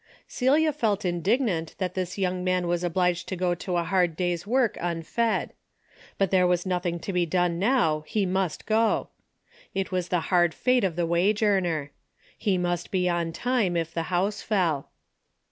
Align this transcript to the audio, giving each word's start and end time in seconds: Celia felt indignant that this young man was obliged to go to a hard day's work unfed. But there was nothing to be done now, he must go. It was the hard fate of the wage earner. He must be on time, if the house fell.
Celia 0.27 0.73
felt 0.73 1.05
indignant 1.05 1.75
that 1.77 1.93
this 1.93 2.17
young 2.17 2.43
man 2.43 2.65
was 2.65 2.83
obliged 2.83 3.27
to 3.27 3.35
go 3.35 3.53
to 3.53 3.77
a 3.77 3.83
hard 3.83 4.15
day's 4.15 4.47
work 4.47 4.75
unfed. 4.81 5.53
But 6.17 6.31
there 6.31 6.47
was 6.47 6.65
nothing 6.65 6.97
to 7.01 7.13
be 7.13 7.27
done 7.27 7.59
now, 7.59 8.01
he 8.07 8.25
must 8.25 8.65
go. 8.65 9.09
It 9.75 9.91
was 9.91 10.07
the 10.07 10.19
hard 10.33 10.55
fate 10.55 10.83
of 10.83 10.95
the 10.95 11.05
wage 11.05 11.43
earner. 11.43 11.91
He 12.35 12.57
must 12.57 12.89
be 12.89 13.07
on 13.07 13.31
time, 13.31 13.77
if 13.77 13.93
the 13.93 14.01
house 14.09 14.41
fell. 14.41 14.89